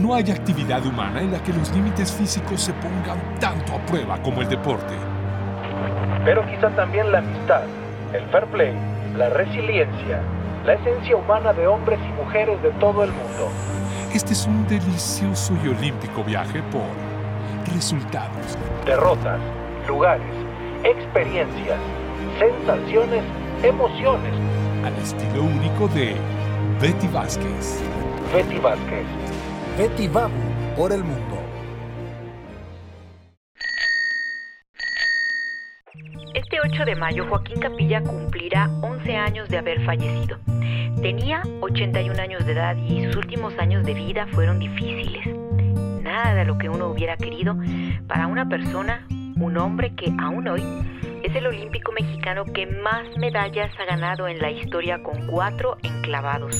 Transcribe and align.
no 0.00 0.14
hay 0.14 0.30
actividad 0.30 0.84
humana 0.86 1.20
en 1.20 1.30
la 1.30 1.42
que 1.42 1.52
los 1.52 1.70
límites 1.72 2.10
físicos 2.10 2.62
se 2.62 2.72
pongan 2.74 3.18
tanto 3.38 3.74
a 3.74 3.78
prueba 3.86 4.20
como 4.22 4.40
el 4.40 4.48
deporte. 4.48 4.94
Pero 6.24 6.46
quizá 6.46 6.70
también 6.70 7.12
la 7.12 7.18
amistad, 7.18 7.62
el 8.14 8.24
fair 8.26 8.46
play, 8.46 8.74
la 9.16 9.28
resiliencia, 9.28 10.22
la 10.64 10.74
esencia 10.74 11.16
humana 11.16 11.52
de 11.52 11.66
hombres 11.66 11.98
y 12.08 12.12
mujeres 12.12 12.62
de 12.62 12.70
todo 12.72 13.04
el 13.04 13.10
mundo. 13.10 13.50
Este 14.12 14.32
es 14.32 14.46
un 14.46 14.66
delicioso 14.66 15.54
y 15.62 15.68
olímpico 15.68 16.24
viaje 16.24 16.62
por 16.72 17.74
resultados, 17.74 18.58
derrotas, 18.86 19.38
lugares, 19.86 20.26
experiencias, 20.82 21.78
sensaciones, 22.38 23.22
emociones. 23.62 24.32
Al 24.84 24.94
estilo 24.96 25.42
único 25.42 25.88
de 25.88 26.16
Betty 26.80 27.06
Vázquez. 27.08 27.82
Betty 28.32 28.58
Vázquez. 28.58 29.06
Betty 29.78 30.08
Babu 30.08 30.34
por 30.76 30.92
el 30.92 31.02
mundo. 31.02 31.38
Este 36.34 36.58
8 36.60 36.84
de 36.84 36.96
mayo 36.96 37.26
Joaquín 37.28 37.60
Capilla 37.60 38.02
cumplirá 38.02 38.68
11 38.82 39.16
años 39.16 39.48
de 39.48 39.58
haber 39.58 39.84
fallecido. 39.84 40.38
Tenía 41.00 41.42
81 41.60 42.20
años 42.20 42.44
de 42.44 42.52
edad 42.52 42.76
y 42.76 43.04
sus 43.04 43.16
últimos 43.16 43.56
años 43.58 43.84
de 43.86 43.94
vida 43.94 44.26
fueron 44.32 44.58
difíciles. 44.58 45.26
Nada 46.02 46.34
de 46.34 46.44
lo 46.44 46.58
que 46.58 46.68
uno 46.68 46.88
hubiera 46.88 47.16
querido 47.16 47.56
para 48.06 48.26
una 48.26 48.48
persona, 48.48 49.06
un 49.08 49.56
hombre 49.56 49.94
que 49.94 50.12
aún 50.20 50.46
hoy 50.48 50.62
es 51.22 51.34
el 51.34 51.46
olímpico 51.46 51.92
mexicano 51.92 52.44
que 52.44 52.66
más 52.66 53.06
medallas 53.18 53.70
ha 53.78 53.84
ganado 53.84 54.28
en 54.28 54.38
la 54.40 54.50
historia 54.50 55.02
con 55.02 55.26
cuatro 55.26 55.78
enclavados. 55.82 56.56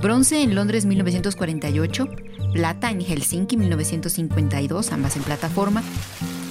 Bronce 0.00 0.42
en 0.42 0.54
Londres 0.54 0.86
1948, 0.86 2.08
plata 2.52 2.90
en 2.90 3.00
Helsinki 3.00 3.56
1952, 3.56 4.92
ambas 4.92 5.16
en 5.16 5.22
plataforma. 5.22 5.82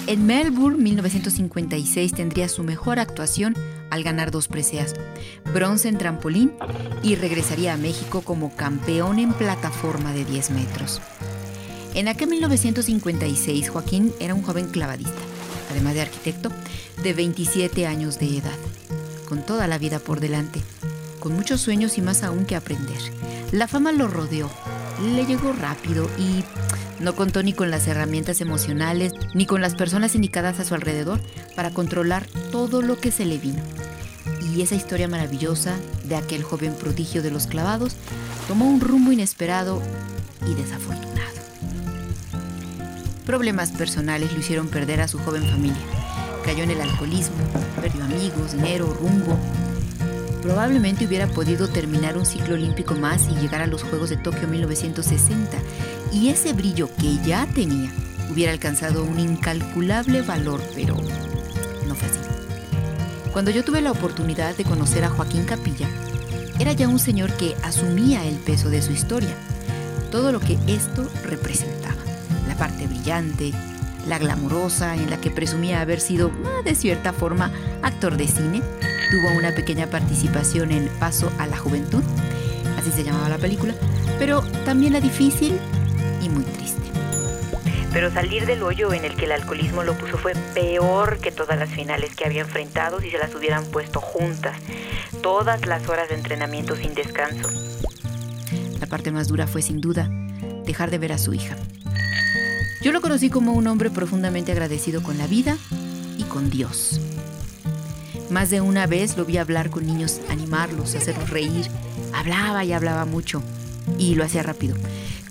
En 0.08 0.26
Melbourne 0.26 0.82
1956 0.82 2.14
tendría 2.14 2.50
su 2.50 2.64
mejor 2.64 3.00
actuación 3.00 3.56
al 3.90 4.04
ganar 4.04 4.32
dos 4.32 4.48
preseas, 4.48 4.96
bronce 5.54 5.90
en 5.90 5.98
trampolín 5.98 6.54
y 7.04 7.16
regresaría 7.16 7.73
a 7.73 7.78
México 7.78 8.22
como 8.22 8.56
campeón 8.56 9.20
en 9.20 9.34
plataforma 9.34 10.14
de 10.14 10.26
10 10.26 10.52
metros. 10.52 11.02
En 11.94 12.08
aquel 12.08 12.30
1956 12.30 13.70
Joaquín 13.70 14.14
era 14.20 14.34
un 14.34 14.44
joven 14.44 14.68
clavadista, 14.68 15.22
además 15.72 15.95
de 15.95 16.02
arquitecto, 16.02 16.52
de 17.04 17.14
27 17.14 17.88
años 17.88 18.20
de 18.20 18.38
edad, 18.38 18.58
con 19.28 19.45
toda 19.45 19.68
la 19.68 19.78
vida 19.78 20.00
por 20.00 20.20
delante, 20.20 20.62
con 21.20 21.34
muchos 21.34 21.62
sueños 21.62 21.98
y 21.98 22.02
más 22.02 22.23
aún 22.23 22.45
que 22.45 22.56
aprender. 22.56 23.00
La 23.52 23.68
fama 23.68 23.92
lo 23.92 24.08
rodeó, 24.08 24.50
le 25.03 25.25
llegó 25.25 25.53
rápido 25.53 26.09
y 26.17 26.44
no 27.00 27.16
contó 27.16 27.44
ni 27.44 27.53
con 27.53 27.72
las 27.72 27.88
herramientas 27.88 28.42
emocionales 28.42 29.14
ni 29.33 29.45
con 29.45 29.61
las 29.61 29.75
personas 29.75 30.16
indicadas 30.16 30.59
a 30.59 30.66
su 30.66 30.75
alrededor 30.75 31.19
para 31.55 31.72
controlar 31.72 32.25
todo 32.52 32.81
lo 32.81 33.00
que 33.00 33.11
se 33.11 33.25
le 33.25 33.38
vino. 33.38 33.61
Y 34.53 34.61
esa 34.61 34.75
historia 34.75 35.08
maravillosa 35.08 35.75
de 36.05 36.16
aquel 36.16 36.44
joven 36.44 36.73
prodigio 36.73 37.22
de 37.22 37.31
los 37.31 37.47
clavados 37.47 37.95
tomó 38.47 38.70
un 38.70 38.81
rumbo 38.81 39.11
inesperado 39.11 39.81
y 40.47 40.55
desafortunado. 40.55 41.39
Problemas 43.25 43.70
personales 43.72 44.33
lo 44.33 44.39
hicieron 44.39 44.70
perder 44.70 45.02
a 45.02 45.08
su 45.08 45.20
joven 45.20 45.44
familia. 45.44 45.77
Cayó 46.44 46.64
en 46.64 46.72
el 46.72 46.81
alcoholismo, 46.81 47.38
perdió 47.80 48.03
amigos, 48.03 48.53
dinero, 48.53 48.92
rumbo. 49.00 49.38
Probablemente 50.42 51.06
hubiera 51.06 51.28
podido 51.28 51.68
terminar 51.68 52.18
un 52.18 52.26
ciclo 52.26 52.56
olímpico 52.56 52.95
más 52.95 53.28
y 53.28 53.36
llegar 53.36 53.62
a 53.62 53.68
los 53.68 53.84
Juegos 53.84 54.09
de 54.09 54.18
Tokio 54.18 54.48
1960. 54.48 55.58
Y 56.14 56.30
ese 56.30 56.54
brillo 56.54 56.90
que 56.95 57.18
ya 57.26 57.45
tenía 57.54 57.92
hubiera 58.32 58.52
alcanzado 58.52 59.04
un 59.04 59.20
incalculable 59.20 60.22
valor, 60.22 60.62
pero 60.76 60.95
no 61.88 61.95
fue 61.95 62.08
así. 62.08 62.20
Cuando 63.33 63.52
yo 63.52 63.64
tuve 63.64 63.82
la 63.82 63.92
oportunidad 63.92 64.55
de 64.55 64.64
conocer 64.64 65.04
a 65.04 65.10
Joaquín 65.10 65.44
Capilla, 65.44 65.88
era 66.58 66.73
ya 66.73 66.88
un 66.88 67.00
señor 67.00 67.33
que 67.33 67.56
asumía 67.64 68.26
el 68.26 68.36
peso 68.36 68.70
de 68.70 68.82
su 68.82 68.92
historia, 68.92 69.36
todo 70.11 70.32
lo 70.32 70.39
que 70.39 70.58
esto 70.67 71.10
representaba. 71.23 71.95
La 72.48 72.56
parte 72.56 72.88
brillante, 72.88 73.54
la 74.08 74.20
glamurosa 74.20 74.95
en 74.95 75.10
la 75.10 75.21
que 75.21 75.32
presumía 75.32 75.82
haber 75.82 76.00
sido, 76.00 76.32
de 76.64 76.76
cierta 76.76 77.14
forma, 77.14 77.52
actor 77.82 78.17
de 78.17 78.27
cine. 78.27 78.61
Tuvo 79.11 79.30
una 79.31 79.52
pequeña 79.53 79.87
participación 79.87 80.71
en 80.71 80.87
Paso 80.99 81.31
a 81.39 81.47
la 81.47 81.58
Juventud, 81.58 82.03
así 82.77 82.92
se 82.92 83.03
llamaba 83.03 83.27
la 83.27 83.39
película, 83.39 83.73
pero 84.20 84.42
también 84.65 84.93
la 84.93 85.02
difícil 85.02 85.59
y 86.21 86.30
muy 86.30 86.43
triste. 86.43 86.80
Pero 87.92 88.11
salir 88.11 88.45
del 88.45 88.61
hoyo 88.61 88.93
en 88.93 89.03
el 89.03 89.15
que 89.15 89.25
el 89.25 89.31
alcoholismo 89.31 89.83
lo 89.83 89.97
puso 89.97 90.17
fue 90.17 90.33
peor 90.53 91.17
que 91.17 91.31
todas 91.31 91.58
las 91.58 91.70
finales 91.70 92.15
que 92.15 92.25
había 92.25 92.42
enfrentado 92.42 93.02
si 93.02 93.09
se 93.09 93.17
las 93.17 93.33
hubieran 93.33 93.65
puesto 93.65 93.99
juntas. 93.99 94.58
Todas 95.23 95.65
las 95.65 95.89
horas 95.89 96.09
de 96.09 96.15
entrenamiento 96.15 96.76
sin 96.76 96.93
descanso. 96.93 97.49
La 98.80 98.86
parte 98.86 99.11
más 99.11 99.27
dura 99.27 99.47
fue 99.47 99.64
sin 99.64 99.81
duda 99.81 100.08
dejar 100.65 100.91
de 100.91 100.99
ver 100.99 101.14
a 101.14 101.17
su 101.17 101.33
hija. 101.33 101.55
Yo 102.83 102.91
lo 102.91 103.02
conocí 103.02 103.31
como 103.31 103.53
un 103.53 103.65
hombre 103.65 103.89
profundamente 103.89 104.52
agradecido 104.52 105.02
con 105.02 105.17
la 105.17 105.26
vida 105.26 105.58
y 106.17 106.23
con 106.23 106.49
Dios. 106.52 107.02
Más 108.30 108.50
de 108.50 108.62
una 108.62 108.86
vez 108.86 109.17
lo 109.17 109.26
vi 109.26 109.38
hablar 109.38 109.70
con 109.70 109.86
niños, 109.86 110.22
animarlos, 110.30 110.95
hacerlos 110.95 111.30
reír. 111.30 111.67
Hablaba 112.14 112.64
y 112.64 112.73
hablaba 112.73 113.06
mucho 113.06 113.42
y 113.98 114.16
lo 114.16 114.23
hacía 114.23 114.44
rápido, 114.44 114.76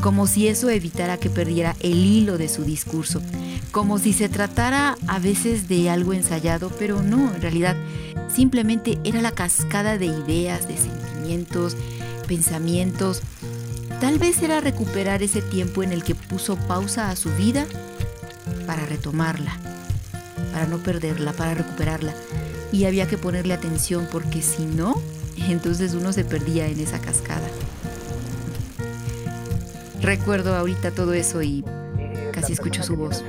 como 0.01 0.27
si 0.27 0.49
eso 0.49 0.69
evitara 0.71 1.17
que 1.17 1.31
perdiera 1.31 1.77
el 1.81 1.95
hilo 2.05 2.39
de 2.39 2.49
su 2.49 2.65
discurso, 2.65 3.23
como 3.71 3.99
si 3.99 4.13
se 4.13 4.29
tratara 4.29 4.97
a 5.07 5.19
veces 5.19 5.69
de 5.69 5.91
algo 5.91 6.13
ensayado, 6.13 6.71
pero 6.79 7.03
no, 7.03 7.33
en 7.35 7.43
realidad 7.43 7.77
simplemente 8.35 8.99
era 9.05 9.21
la 9.21 9.33
cascada 9.33 9.99
de 9.99 10.07
ideas, 10.07 10.67
de 10.69 10.77
sentimientos, 10.77 11.77
pensamientos. 12.27 13.23
Tal 14.01 14.19
vez 14.19 14.43
era 14.43 14.61
recuperar 14.61 15.23
ese 15.23 15.43
tiempo 15.43 15.83
en 15.83 15.93
el 15.93 16.05
que 16.05 16.15
puso 16.15 16.57
pausa 16.57 17.11
a 17.11 17.17
su 17.17 17.31
vida 17.35 17.67
para 18.67 18.87
retomarla, 18.87 19.57
para 20.59 20.71
no 20.71 20.79
perderla, 20.79 21.33
para 21.35 21.55
recuperarla. 21.55 22.13
Y 22.73 22.87
había 22.87 23.07
que 23.07 23.17
ponerle 23.17 23.55
atención 23.55 24.09
porque 24.11 24.43
si 24.43 24.65
no, 24.65 25.01
entonces 25.49 25.95
uno 25.95 26.13
se 26.13 26.25
perdía 26.25 26.67
en 26.67 26.81
esa 26.81 27.01
cascada. 27.01 27.47
Recuerdo 30.01 30.57
ahorita 30.57 30.91
todo 30.91 31.13
eso 31.13 31.43
y 31.43 31.65
casi 32.33 32.55
escucho 32.55 32.83
su 32.83 32.97
voz. 32.97 33.23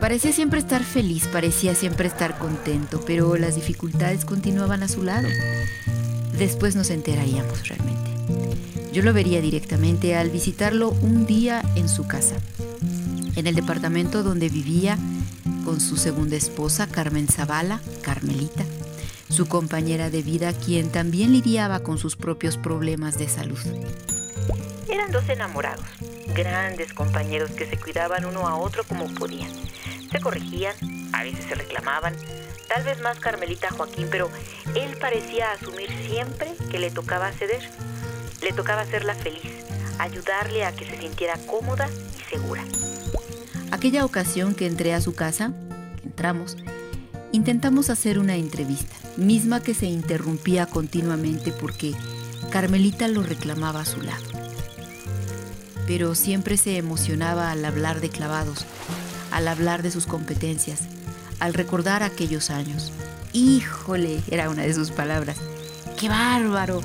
Parecía 0.00 0.32
siempre 0.32 0.58
estar 0.58 0.82
feliz, 0.82 1.28
parecía 1.28 1.76
siempre 1.76 2.08
estar 2.08 2.36
contento, 2.36 3.00
pero 3.06 3.36
las 3.36 3.54
dificultades 3.54 4.24
continuaban 4.24 4.82
a 4.82 4.88
su 4.88 5.04
lado. 5.04 5.28
Después 6.38 6.74
nos 6.74 6.90
enteraríamos 6.90 7.68
realmente. 7.68 8.10
Yo 8.92 9.02
lo 9.02 9.12
vería 9.12 9.40
directamente 9.40 10.16
al 10.16 10.30
visitarlo 10.30 10.90
un 10.90 11.24
día 11.24 11.62
en 11.76 11.88
su 11.88 12.08
casa, 12.08 12.34
en 13.36 13.46
el 13.46 13.54
departamento 13.54 14.24
donde 14.24 14.48
vivía 14.48 14.98
con 15.64 15.80
su 15.80 15.96
segunda 15.96 16.36
esposa, 16.36 16.86
Carmen 16.86 17.28
Zavala, 17.28 17.80
Carmelita, 18.02 18.64
su 19.28 19.46
compañera 19.46 20.10
de 20.10 20.22
vida, 20.22 20.52
quien 20.52 20.90
también 20.90 21.32
lidiaba 21.32 21.80
con 21.80 21.98
sus 21.98 22.16
propios 22.16 22.56
problemas 22.56 23.18
de 23.18 23.28
salud. 23.28 23.58
Eran 24.88 25.12
dos 25.12 25.28
enamorados, 25.28 25.86
grandes 26.34 26.92
compañeros 26.92 27.50
que 27.52 27.66
se 27.66 27.78
cuidaban 27.78 28.24
uno 28.24 28.48
a 28.48 28.56
otro 28.56 28.84
como 28.84 29.06
podían. 29.14 29.50
Se 30.10 30.20
corregían, 30.20 30.74
a 31.12 31.22
veces 31.22 31.44
se 31.44 31.54
reclamaban, 31.54 32.14
tal 32.68 32.82
vez 32.82 33.00
más 33.00 33.18
Carmelita 33.20 33.70
Joaquín, 33.70 34.08
pero 34.10 34.30
él 34.74 34.96
parecía 35.00 35.52
asumir 35.52 35.88
siempre 36.06 36.54
que 36.70 36.78
le 36.78 36.90
tocaba 36.90 37.30
ceder. 37.32 37.68
Le 38.42 38.52
tocaba 38.52 38.82
hacerla 38.82 39.14
feliz, 39.14 39.52
ayudarle 39.98 40.64
a 40.64 40.72
que 40.72 40.86
se 40.86 40.98
sintiera 40.98 41.34
cómoda 41.46 41.88
y 42.18 42.30
segura. 42.30 42.64
Aquella 43.70 44.04
ocasión 44.04 44.54
que 44.54 44.66
entré 44.66 44.94
a 44.94 45.00
su 45.00 45.14
casa, 45.14 45.52
entramos, 46.04 46.56
intentamos 47.30 47.88
hacer 47.88 48.18
una 48.18 48.34
entrevista, 48.34 48.96
misma 49.16 49.62
que 49.62 49.74
se 49.74 49.86
interrumpía 49.86 50.66
continuamente 50.66 51.52
porque 51.52 51.94
Carmelita 52.50 53.06
lo 53.06 53.22
reclamaba 53.22 53.80
a 53.80 53.86
su 53.86 54.02
lado. 54.02 54.24
Pero 55.86 56.16
siempre 56.16 56.56
se 56.56 56.78
emocionaba 56.78 57.52
al 57.52 57.64
hablar 57.64 58.00
de 58.00 58.08
clavados, 58.08 58.66
al 59.30 59.46
hablar 59.46 59.82
de 59.82 59.92
sus 59.92 60.06
competencias, 60.06 60.80
al 61.38 61.54
recordar 61.54 62.02
aquellos 62.02 62.50
años. 62.50 62.92
Híjole, 63.32 64.20
era 64.30 64.50
una 64.50 64.62
de 64.62 64.74
sus 64.74 64.90
palabras. 64.90 65.36
¡Qué 65.96 66.08
bárbaro! 66.08 66.80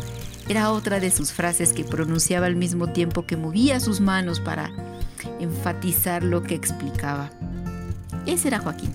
Era 0.47 0.71
otra 0.71 0.99
de 0.99 1.09
sus 1.09 1.31
frases 1.33 1.73
que 1.73 1.83
pronunciaba 1.83 2.45
al 2.45 2.55
mismo 2.55 2.91
tiempo 2.91 3.25
que 3.25 3.37
movía 3.37 3.79
sus 3.79 3.99
manos 3.99 4.39
para 4.39 4.71
enfatizar 5.39 6.23
lo 6.23 6.43
que 6.43 6.55
explicaba. 6.55 7.31
Ese 8.25 8.47
era 8.47 8.59
Joaquín, 8.59 8.93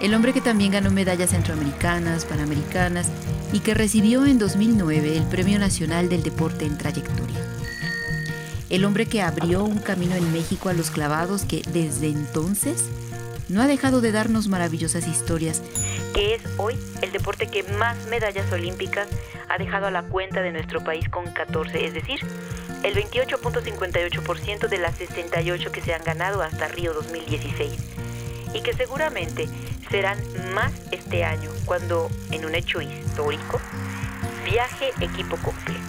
el 0.00 0.14
hombre 0.14 0.32
que 0.32 0.40
también 0.40 0.72
ganó 0.72 0.90
medallas 0.90 1.30
centroamericanas, 1.30 2.24
panamericanas 2.24 3.08
y 3.52 3.60
que 3.60 3.74
recibió 3.74 4.26
en 4.26 4.38
2009 4.38 5.16
el 5.16 5.24
Premio 5.24 5.58
Nacional 5.58 6.08
del 6.08 6.22
Deporte 6.22 6.64
en 6.64 6.76
Trayectoria. 6.76 7.38
el 8.70 8.84
hombre 8.84 9.06
que 9.06 9.22
abrió 9.22 9.62
un 9.62 9.78
camino 9.78 10.16
en 10.16 10.32
México 10.32 10.68
a 10.68 10.72
los 10.72 10.90
clavados 10.90 11.44
que 11.44 11.62
desde 11.72 12.08
entonces 12.08 12.86
no 13.48 13.62
ha 13.62 13.66
dejado 13.66 14.00
de 14.00 14.10
darnos 14.10 14.48
maravillosas 14.48 15.06
historias, 15.06 15.62
que 16.14 16.34
es 16.34 16.42
hoy 16.56 16.74
el 17.02 17.12
deporte 17.12 17.46
que 17.46 17.62
más 17.62 17.96
medallas 18.08 18.50
olímpicas 18.52 19.08
ha 19.48 19.58
dejado 19.58 19.86
a 19.86 19.90
la 19.90 20.02
cuenta 20.02 20.40
de 20.42 20.50
nuestro 20.50 20.82
país 20.82 21.08
con 21.08 21.26
14, 21.32 21.86
es 21.86 21.94
decir, 21.94 22.20
el 22.84 22.94
28.58% 22.94 24.68
de 24.68 24.78
las 24.78 24.96
68 24.96 25.72
que 25.72 25.80
se 25.80 25.94
han 25.94 26.04
ganado 26.04 26.42
hasta 26.42 26.68
Río 26.68 26.92
2016 26.92 27.72
y 28.52 28.60
que 28.60 28.74
seguramente 28.74 29.48
serán 29.90 30.18
más 30.54 30.72
este 30.92 31.24
año 31.24 31.50
cuando, 31.64 32.10
en 32.30 32.44
un 32.44 32.54
hecho 32.54 32.80
histórico, 32.82 33.58
viaje 34.44 34.90
equipo 35.00 35.36
completo. 35.38 35.80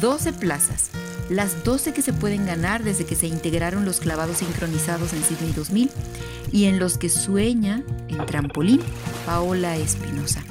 12 0.00 0.32
plazas, 0.32 0.90
las 1.28 1.64
12 1.64 1.92
que 1.92 2.02
se 2.02 2.12
pueden 2.12 2.46
ganar 2.46 2.82
desde 2.82 3.04
que 3.04 3.14
se 3.14 3.26
integraron 3.26 3.84
los 3.84 4.00
clavados 4.00 4.38
sincronizados 4.38 5.12
en 5.12 5.22
Sydney 5.22 5.52
2000 5.52 5.90
y 6.50 6.64
en 6.64 6.78
los 6.78 6.96
que 6.96 7.10
sueña 7.10 7.82
en 8.08 8.24
trampolín 8.26 8.80
Paola 9.26 9.76
Espinosa, 9.76 10.42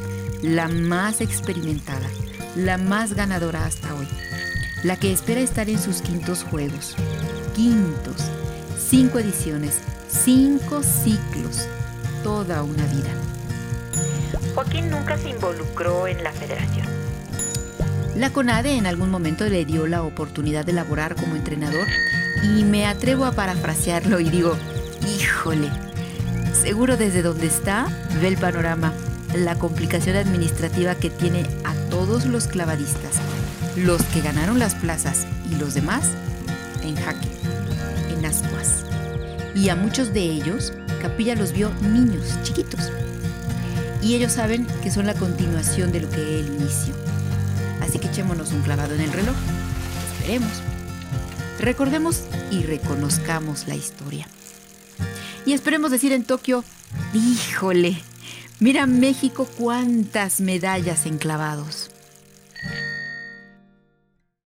la 0.42 0.68
más 0.68 1.22
experimentada, 1.22 2.08
la 2.56 2.78
más 2.78 3.14
ganadora 3.14 3.66
hasta 3.66 3.94
hoy, 3.96 4.08
la 4.86 4.98
que 4.98 5.12
espera 5.12 5.42
estar 5.42 5.68
en 5.68 5.82
sus 5.82 6.04
quintos 6.04 6.44
juegos. 6.44 6.96
Quintos, 7.56 8.18
cinco 8.78 9.18
ediciones, 9.18 9.80
cinco 10.08 10.84
ciclos, 10.84 11.68
toda 12.24 12.62
una 12.62 12.86
vida. 12.86 13.10
Joaquín 14.54 14.92
nunca 14.92 15.18
se 15.18 15.30
involucró 15.30 16.08
en 16.08 16.24
la 16.24 16.32
federación. 16.32 16.86
La 18.16 18.30
CONADE 18.30 18.78
en 18.78 18.86
algún 18.86 19.10
momento 19.10 19.50
le 19.50 19.66
dio 19.66 19.88
la 19.88 20.04
oportunidad 20.04 20.66
de 20.66 20.74
laborar 20.74 21.16
como 21.16 21.36
entrenador 21.36 21.88
y 22.44 22.64
me 22.64 22.86
atrevo 22.86 23.26
a 23.26 23.32
parafrasearlo 23.32 24.20
y 24.20 24.30
digo, 24.30 24.56
híjole, 25.18 25.72
seguro 26.54 26.96
desde 26.96 27.24
donde 27.24 27.48
está 27.48 27.88
ve 28.22 28.28
el 28.28 28.38
panorama, 28.38 28.94
la 29.34 29.58
complicación 29.58 30.16
administrativa 30.16 30.94
que 30.94 31.10
tiene 31.10 31.48
a 31.64 31.74
todos 31.90 32.26
los 32.26 32.46
clavadistas, 32.48 33.20
los 33.76 34.02
que 34.04 34.22
ganaron 34.22 34.60
las 34.60 34.76
plazas 34.76 35.26
y 35.52 35.56
los 35.56 35.74
demás 35.74 36.12
en 36.82 36.96
jaque, 36.96 37.28
en 38.10 38.26
ascuas. 38.26 38.86
Y 39.54 39.70
a 39.70 39.76
muchos 39.76 40.14
de 40.14 40.22
ellos, 40.22 40.74
Capilla 41.02 41.36
los 41.36 41.52
vio 41.52 41.72
niños, 41.82 42.42
chiquitos. 42.44 42.92
Y 44.02 44.16
ellos 44.16 44.34
saben 44.34 44.66
que 44.82 44.92
son 44.92 45.06
la 45.06 45.14
continuación 45.14 45.92
de 45.92 46.02
lo 46.02 46.10
que 46.10 46.40
él 46.40 46.48
inició. 46.60 46.94
Así 47.82 48.00
que 48.00 48.08
echémonos 48.08 48.52
un 48.52 48.62
clavado 48.62 48.96
en 48.96 49.02
el 49.02 49.12
reloj. 49.12 49.36
Esperemos. 50.14 50.62
Recordemos 51.60 52.24
y 52.52 52.64
reconozcamos 52.64 53.68
la 53.68 53.76
historia. 53.76 54.28
Y 55.46 55.54
esperemos 55.54 55.92
decir 55.92 56.12
en 56.12 56.24
Tokio, 56.24 56.64
híjole, 57.14 58.02
mira 58.60 58.88
México 58.88 59.48
cuántas 59.58 60.42
medallas 60.42 61.06
en 61.06 61.18
clavados. 61.18 61.85